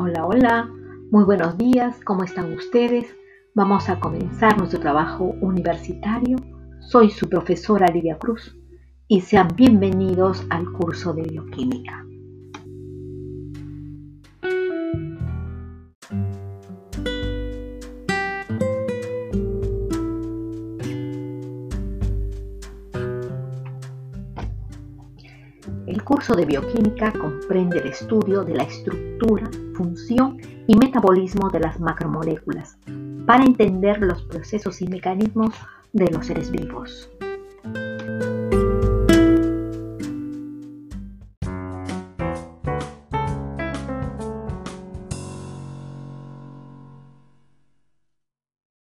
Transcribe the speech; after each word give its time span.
Hola, 0.00 0.26
hola, 0.26 0.70
muy 1.10 1.24
buenos 1.24 1.58
días, 1.58 1.98
¿cómo 2.04 2.22
están 2.22 2.52
ustedes? 2.52 3.16
Vamos 3.56 3.88
a 3.88 3.98
comenzar 3.98 4.56
nuestro 4.56 4.78
trabajo 4.78 5.34
universitario. 5.40 6.36
Soy 6.78 7.10
su 7.10 7.28
profesora 7.28 7.88
Lidia 7.88 8.16
Cruz 8.16 8.56
y 9.08 9.22
sean 9.22 9.48
bienvenidos 9.56 10.46
al 10.50 10.70
curso 10.70 11.12
de 11.14 11.22
bioquímica. 11.22 12.07
El 25.86 26.02
curso 26.04 26.34
de 26.34 26.44
bioquímica 26.44 27.12
comprende 27.12 27.78
el 27.78 27.88
estudio 27.88 28.44
de 28.44 28.54
la 28.54 28.64
estructura, 28.64 29.50
función 29.74 30.38
y 30.66 30.76
metabolismo 30.76 31.48
de 31.50 31.60
las 31.60 31.80
macromoléculas 31.80 32.78
para 33.26 33.44
entender 33.44 34.00
los 34.00 34.22
procesos 34.22 34.80
y 34.80 34.88
mecanismos 34.88 35.54
de 35.92 36.10
los 36.10 36.26
seres 36.26 36.50
vivos. 36.50 37.10